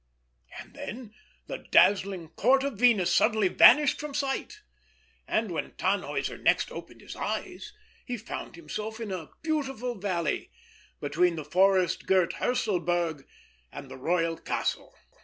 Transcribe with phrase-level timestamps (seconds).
[0.57, 1.13] And then
[1.45, 4.61] the dazzling Court of Venus suddenly vanished from sight;
[5.27, 7.71] and when Tannhäuser next opened his eyes,
[8.03, 10.49] he found himself in a beautiful valley,
[10.99, 13.25] between the forest girt Hörselberg
[13.71, 14.95] and the royal castle.